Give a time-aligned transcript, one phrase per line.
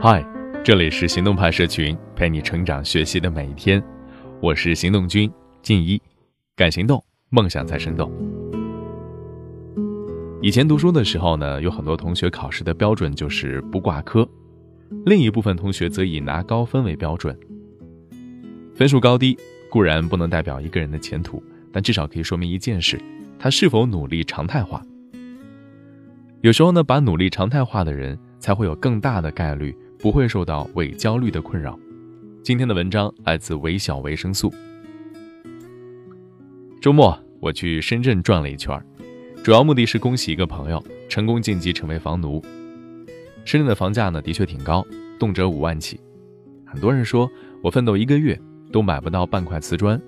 [0.00, 0.26] 嗨，
[0.64, 3.80] 这里是行动派社群，陪你成长学习的每一天。
[4.40, 5.30] 我是行动君
[5.62, 6.02] 静一，
[6.56, 8.12] 敢行动，梦想才生动。
[10.42, 14.28] 以前读书的时候呢，有很多同学考试的标准就是不挂科，
[15.06, 17.38] 另一部分同学则以拿高分为标准。
[18.74, 19.38] 分数高低
[19.70, 21.40] 固然不能代表一个人的前途，
[21.72, 23.00] 但至少可以说明一件事：
[23.38, 24.82] 他是否努力常态化。
[26.40, 31.78] 有时候呢，把努力常态化的人，才会有更大的概率不会受到伪焦虑的困扰。
[32.42, 34.52] 今天的文章来自微小维生素。
[36.80, 38.80] 周末我去深圳转了一圈，
[39.42, 42.40] 主要目的是恭喜一个朋友成功晋级成为房奴。
[43.44, 44.86] 深圳的房价呢，的确挺高，
[45.18, 46.00] 动辄五万起。
[46.64, 47.30] 很多人说
[47.62, 48.38] 我奋斗一个月
[48.70, 50.00] 都买不到半块瓷砖，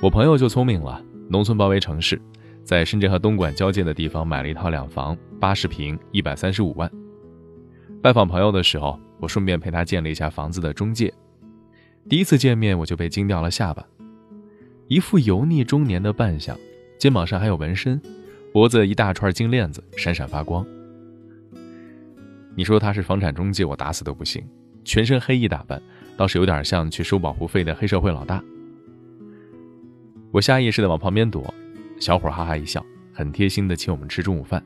[0.00, 2.20] 我朋友就聪明了，农村包围城市。
[2.64, 6.88] 在深圳和东莞交界的地方买了一套两房，八十平，一百三十五万。
[8.02, 11.14] 拜访朋友的时候，我顺便陪他见了一下房子的中介。
[12.08, 13.86] 第一次见面我就被惊掉了下巴，
[14.88, 16.58] 一副油腻中年的扮相，
[16.98, 18.02] 肩膀上还有纹身，
[18.52, 20.66] 脖子一大串金链子闪闪发光。
[22.56, 24.44] 你说他是房产中介，我打死都不信。
[24.84, 25.80] 全身黑衣打扮，
[26.16, 28.42] 倒是有点像去收保护费的黑社会老大。
[30.32, 31.54] 我下意识的往旁边躲。
[32.00, 34.60] 小伙哈哈一笑，很贴心的请我们吃中午饭。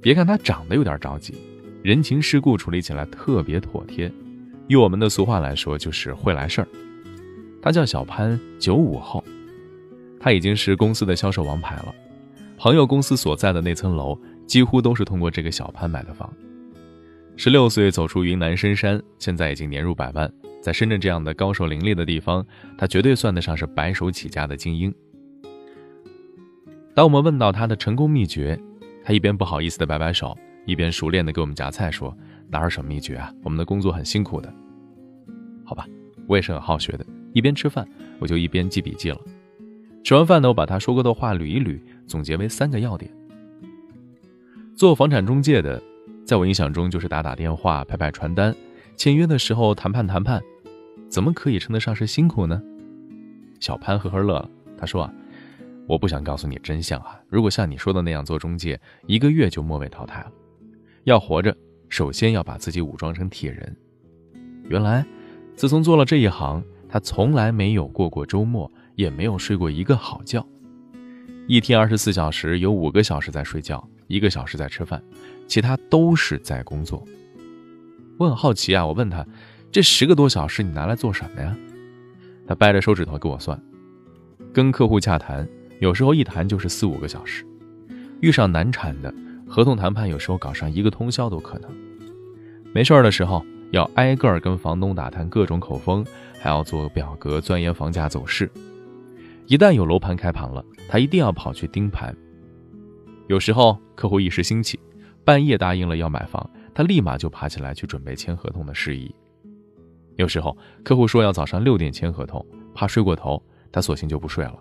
[0.00, 1.34] 别看他长得有点着急，
[1.82, 4.10] 人情世故处理起来特别妥帖。
[4.68, 6.68] 用我们的俗话来说，就是会来事儿。
[7.60, 9.22] 他叫小潘，九五后，
[10.20, 11.92] 他已经是公司的销售王牌了。
[12.56, 14.16] 朋友公司所在的那层楼，
[14.46, 16.32] 几乎都是通过这个小潘买的房。
[17.36, 20.32] 十六岁走出云南深山，现在已经年入百万。
[20.60, 22.46] 在深圳这样的高手林立的地方，
[22.78, 24.94] 他绝对算得上是白手起家的精英。
[26.94, 28.56] 当我们问到他的成功秘诀，
[29.02, 32.16] 他一边不好意思的摆摆手，一边熟练的给我们夹菜，说
[32.50, 33.32] ：“哪有什么秘诀啊？
[33.42, 34.52] 我们的工作很辛苦的。”
[35.64, 35.86] 好吧，
[36.26, 37.86] 我也是很好学的，一边吃饭
[38.18, 39.18] 我就一边记笔记了。
[40.04, 43.10] 吃完饭呢，我把他说过的话捋一捋，总结为三个要点。
[44.76, 45.82] 做房产中介的，
[46.24, 48.54] 在我印象中就是打打电话、拍拍传单、
[48.96, 50.42] 签约的时候谈判谈判，
[51.08, 52.60] 怎么可以称得上是辛苦呢？
[53.60, 55.12] 小潘呵呵乐了，他说啊。
[55.88, 57.20] 我不想告诉你真相啊！
[57.28, 60.32] 如果像你说的那样做中介，一个月就末位淘汰了。
[61.04, 61.56] 要活着，
[61.88, 63.76] 首先要把自己武装成铁人。
[64.68, 65.04] 原来，
[65.56, 70.44] 自从做了这一行，他从来没有过过周末，也没有睡过一个好觉。
[71.48, 75.02] 一天二十四小时，有五个小时在睡觉，一个小时在吃饭，
[75.48, 77.04] 其他都是在工作。
[78.16, 79.26] 我很好奇啊，我问他
[79.72, 81.56] ：“这十个多小时你拿来做什么呀？”
[82.46, 83.60] 他掰着手指头给我算，
[84.52, 85.48] 跟客户洽谈。
[85.80, 87.44] 有时候一谈就是四五个小时，
[88.20, 89.12] 遇上难产的
[89.52, 91.70] 合同谈判，有时候搞上一个通宵都可能。
[92.72, 96.02] 没事儿的时候，要挨个儿跟房东打探各种口风，
[96.40, 98.50] 还要做表格钻研房价走势。
[99.46, 102.16] 一旦有楼盘开盘了，他一定要跑去盯盘。
[103.26, 104.80] 有时候客户一时兴起，
[105.22, 109.14] 半夜答应了要买房，他立马就爬起来去准备签合同的事宜。
[110.16, 112.42] 有时候客户说要早上六点签合同，
[112.72, 114.58] 怕睡过头，他索性就不睡了。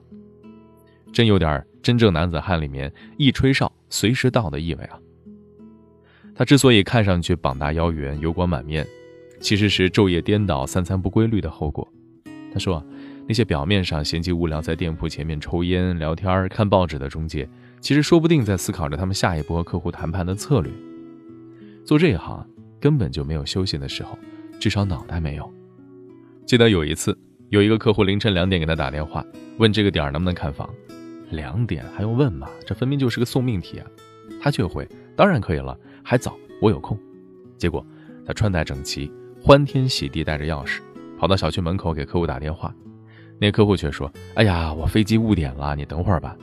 [1.12, 5.00] 真有点真正男子汉里面一吹哨随时到的意味啊！
[6.34, 8.88] 他之所以看上去膀大腰圆、油光满面，
[9.40, 11.88] 其实是昼夜颠倒、三餐不规律的后果。
[12.54, 12.84] 他说，
[13.28, 17.48] 那些表面上闲极无聊在店铺前面抽烟、聊天、看报纸的中介，
[17.80, 20.72] 其实说不定在思考着他们下一波客户谈判的策略。
[21.86, 22.46] 做这一行
[22.80, 24.18] 根本就没有休息的时候，
[24.60, 25.52] 至少脑袋没有。
[26.46, 27.18] 记得有一次，
[27.50, 29.26] 有一个客户凌晨两点给他打电话，
[29.58, 30.70] 问这个点儿能不能看房。
[31.32, 32.48] 两点还用问吗？
[32.66, 33.88] 这分明就是个送命题啊！
[34.42, 36.98] 他却回，当然可以了，还早，我有空。
[37.58, 37.86] 结果
[38.26, 39.12] 他穿戴整齐，
[39.42, 40.82] 欢天喜地带着钥匙，
[41.18, 42.74] 跑到小区门口给客户打电话。
[43.40, 46.38] 那客户却说：“哎呀，我飞机误点了，你等会儿吧。”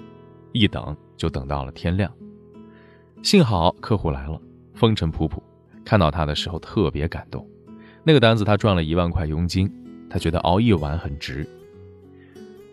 [0.52, 2.10] 一等就等到了天亮。
[3.22, 4.40] 幸好客户来了，
[4.74, 5.38] 风尘仆仆，
[5.84, 7.46] 看到他的时候特别感动。
[8.02, 9.70] 那个单子他赚了一万块佣金，
[10.08, 11.46] 他觉得熬一晚很值。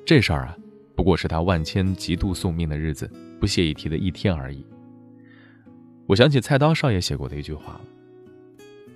[0.05, 0.57] 这事儿啊。
[0.95, 4.65] 不过是他万千极度送命的日子，不屑一提的一天而已。
[6.07, 7.81] 我想起菜刀少爷写过的一句话了：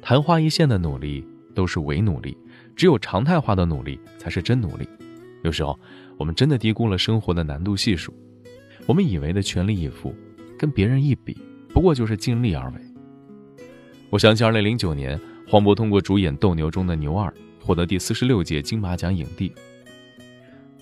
[0.02, 2.38] 昙花一现的努力都是伪努力，
[2.76, 4.88] 只有常态化的努力才是真努力。
[5.44, 5.78] 有时候，
[6.18, 8.14] 我们真的低估了生活的难度系数。
[8.86, 10.16] 我们以为的全力以赴，
[10.58, 11.38] 跟别人一比，
[11.70, 12.82] 不过就是尽力而为。
[14.10, 19.52] 我想起2009年，黄渤通过主演《斗牛》中的牛二，获得第四十六届金马奖影帝。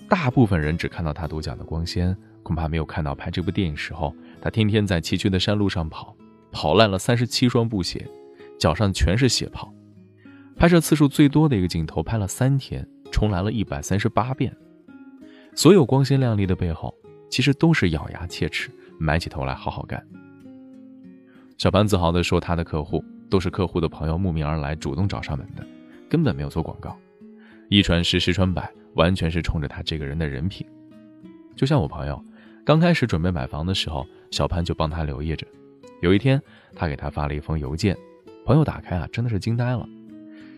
[0.08, 6.16] 大部分人只看到他独角的光鲜，恐怕没有看到拍这部电影时候，他天天在崎岖的山路上跑，
[6.50, 8.08] 跑烂了三十七双布鞋，
[8.58, 9.72] 脚上全是血泡。
[10.56, 14.56] 拍摄次数最多的一个镜头，拍了三天，重来了一百三十八遍。
[15.54, 16.94] 所有光鲜亮丽的背后，
[17.28, 20.02] 其实都是咬牙切齿，埋起头来好好干。
[21.58, 25.66] 小潘自豪地说：“他的客户都是客户的朋友慕名而来，主动找上门的，
[26.08, 26.96] 根本没有做广告，
[27.70, 30.66] 一传十，十传百，完全是冲着他这个人的人品。
[31.54, 32.22] 就像我朋友，
[32.64, 35.46] 刚开始准备买房的时候，小潘就帮他留意着。
[36.00, 36.40] 有一天，
[36.74, 37.94] 他给他发了一封邮件，
[38.46, 39.86] 朋友打开啊，真的是惊呆了。”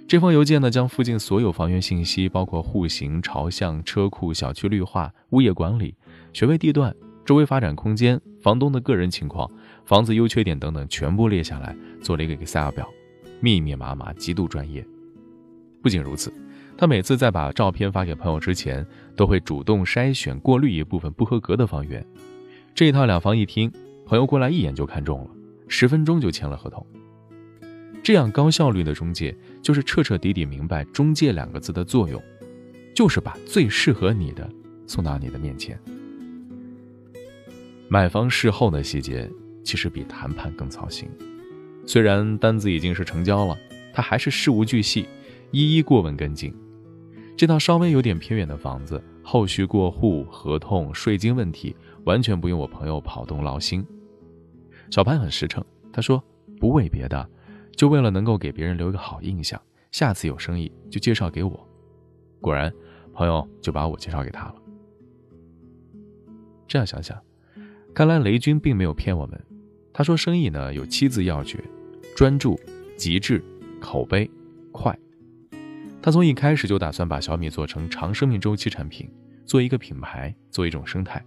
[0.06, 5.96] 这封邮件呢，将附近所有房源信息，包括户型、朝向、车库、小区绿化、物业管理、
[6.32, 9.50] 学位地段、周围发展空间、房东的个人情况、
[9.84, 12.88] 房子优缺点等等，全部列下来，做了一个 Excel 表，
[13.40, 14.86] 密密麻麻，极度专业。
[15.80, 16.32] 不仅如此，
[16.80, 22.02] 他每次在把照片发给朋友之前，都会主动筛选、过滤一部分不合格的房源。
[22.74, 23.70] 这一套两房一厅，
[24.06, 25.30] 朋友过来一眼就看中了，
[25.68, 26.86] 十分钟就签了合同。
[28.02, 32.18] 这样高效率的中介，就是彻彻底底明白“中介”两个字的作用，
[32.94, 34.50] 就是把最适合你的
[34.86, 35.78] 送到你的面前。
[37.88, 39.30] 买方事后的细节，
[39.62, 41.06] 其实比谈判更操心。
[41.86, 43.54] 虽然单子已经是成交了，
[43.92, 45.04] 他还是事无巨细，
[45.50, 46.50] 一一过问跟进。
[47.40, 53.82] 这套稍微有点偏远的房子，后续过户、合同、税金问题，完全不用我朋友跑动劳心。
[54.90, 56.22] 小潘很实诚，他说
[56.58, 57.26] 不为别的。
[57.74, 59.58] 就为了能够给别人留一个好印象，
[59.90, 61.66] 下次有生意就介绍给我。
[62.42, 62.70] 果然，
[63.14, 64.54] 朋友就把我介绍给他了。
[66.68, 67.18] 这样想想，
[67.94, 69.42] 看来雷军并没有骗我们。
[69.94, 71.58] 他说生意呢有七字要诀：
[72.14, 72.60] 专注、
[72.98, 73.42] 极致、
[73.80, 74.30] 口碑、
[74.72, 74.94] 快。
[76.02, 79.10] 他从一开始就打算把小米做成长生命周期产品，
[79.44, 81.24] 做一个品牌，做一种生态，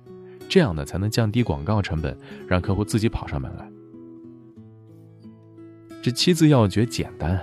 [0.49, 2.17] 这样呢才能降低广告成本，
[2.47, 3.69] 让客户自己跑上门来。
[6.01, 7.39] 这七字要诀简单，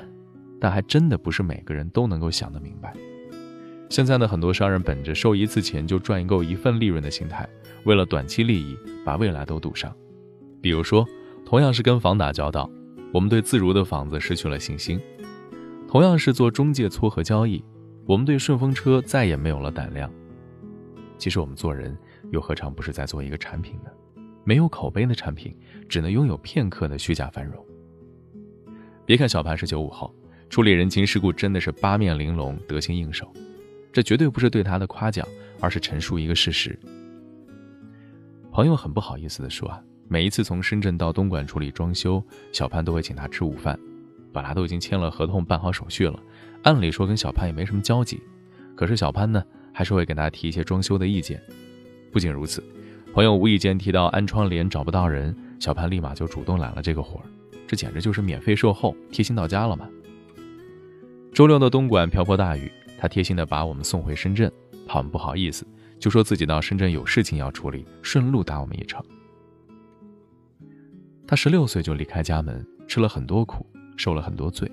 [0.61, 2.93] 但还真的不是每个人都能够想得明白。
[3.89, 7.49] 现在呢，很多商人本着收一次钱就赚够一份利润的心态，
[7.85, 9.93] 为了短期利益，把未来都赌上。
[10.61, 11.07] 比如说，
[11.47, 12.71] 同样是跟房打交道，
[13.13, 14.99] 我们对自如的房子失去了信心；
[15.91, 17.65] 同样是做中介撮合交易，
[18.07, 20.09] 我们对顺风车再也没有了胆量。
[21.19, 21.99] 其实我们做人，
[22.31, 23.91] 又何尝不是在做一个产品呢？
[24.45, 25.53] 没有口碑的产品，
[25.89, 27.67] 只能拥有片刻的虚假繁荣。
[29.05, 30.15] 别看小潘是九五后，
[30.49, 33.29] 处理人情世故真的是八面玲珑、得心应手。
[33.93, 35.27] 这绝对不是对他的夸奖，
[35.59, 36.79] 而是陈述一个事实。
[38.53, 42.23] 朋友很不好意思地说啊，每一次从深圳到东莞处理装修，
[42.53, 43.77] 小潘都会请他吃午饭。
[44.33, 46.19] 本来都已经签了合同、办好手续了，
[46.63, 48.21] 按理说跟小潘也没什么交集，
[48.75, 49.43] 可是小潘呢，
[49.73, 51.43] 还是会给他提一些装修的意见。
[52.13, 52.63] 不仅如此，
[53.13, 57.27] 朋友无意间提到安窗帘找不到人，小潘立马就主动揽了这个活儿。
[57.67, 59.89] 这简直就是免费售后，贴心到家了嘛！
[61.33, 64.51] 周六的东莞瓢泼大雨，他贴心的把我们送回深圳，
[64.89, 65.65] 怕我们不好意思，
[65.99, 69.01] 就说自己到深圳有事情要处理，顺路搭我们一程。
[71.29, 73.65] 他十六岁就离开家门，吃了很多苦，
[74.01, 74.67] 受了很多罪，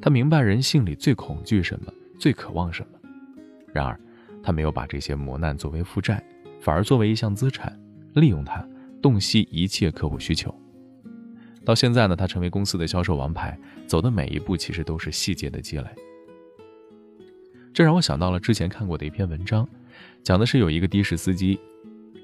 [0.00, 2.98] 他明白人性里最恐惧什么，最渴望什么。
[3.72, 3.96] 然而，
[4.42, 6.20] 他没有把这些磨难作为负债，
[6.58, 7.78] 反而作为一项资产，
[8.14, 8.68] 利用它，
[9.00, 10.52] 洞悉一切客户需求。
[11.64, 15.86] 到现在呢，他成为公司的销售王牌，走的每一步其实都是细节的积累。
[17.72, 19.68] 这让我想到了之前看过的一篇文章，
[20.24, 21.60] 讲的是有一个的士司机，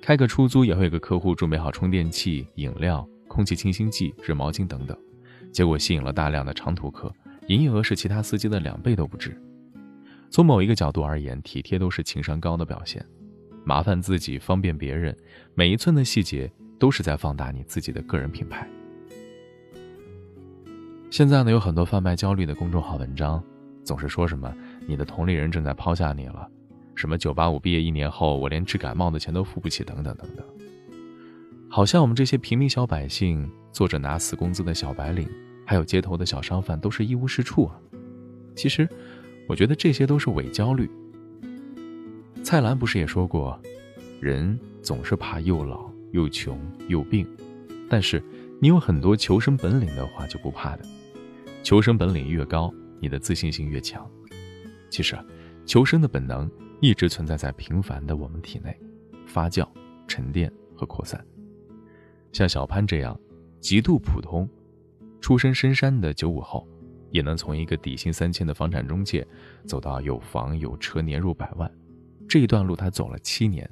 [0.01, 4.99] 开个出租也会给客户准备好充电器、饮料、空气清新剂、热毛巾等等，
[5.53, 7.13] 结果吸引了大量的长途客，
[7.49, 9.41] 营业额是其他司机的两倍都不止。
[10.31, 13.05] 从某一个角度而言，体贴都是情商高的表现，
[13.65, 15.15] 麻烦自己方便别人，
[15.55, 18.67] 每一寸的细节都是在放大你自己的个人品牌。
[21.11, 23.45] 现在呢，有很多贩卖焦虑的公众号文章，
[23.85, 24.51] 总是说什么
[24.87, 26.49] 你的同龄人正在抛下你了，
[26.95, 30.47] 什么九八五毕业一年后我连治感冒的钱都付不起，等等等等。
[31.69, 35.29] 好像我们这些平民小百姓，做着拿死工资的小白领，
[35.67, 37.81] 还有街头的小商贩，都是一无是处啊。
[38.55, 38.89] 其实，
[39.49, 40.89] 我觉得这些都是伪焦虑。
[42.45, 43.59] 蔡澜不是也说过，
[44.21, 47.27] 人总是怕又老又穷又病，
[47.89, 48.23] 但是
[48.61, 50.85] 你有很多求生本领的话，就不怕的。
[51.63, 54.09] 求生本领越高，你的自信心越强。
[54.91, 55.25] 其实啊，
[55.65, 56.51] 求生的本能
[56.81, 58.79] 一直存在在平凡的我们体内，
[59.25, 59.67] 发酵、
[60.07, 61.25] 沉淀和扩散。
[62.33, 63.19] 像小潘这样
[63.63, 64.47] 极度普通、
[65.21, 66.69] 出身深山的九五后，
[67.13, 69.25] 也能从一个底薪三千的房产中介，
[69.65, 71.73] 走到有房有车、年入百万。
[72.29, 73.71] 这一段路他走了七年。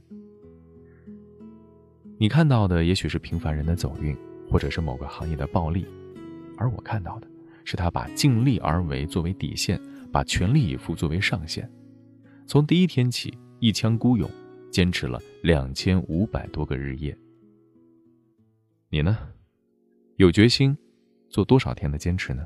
[2.19, 4.17] 你看到的也许是平凡人的走运，
[4.49, 5.85] 或者是某个行业的暴利，
[6.57, 7.27] 而我看到的。
[7.63, 9.81] 是他把尽力而为作为底线，
[10.11, 11.71] 把全力以赴作为上限。
[12.47, 14.29] 从第一天起，一腔孤勇，
[14.71, 17.17] 坚持了两千五百多个日夜。
[18.89, 19.19] 你呢？
[20.21, 20.77] 有决心
[21.31, 22.45] 做多少天的坚持呢？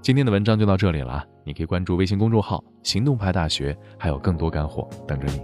[0.00, 5.42] 今天的文章就到这里了，你可以关注微信公众号“行动派大学”，还有更多干货等着你。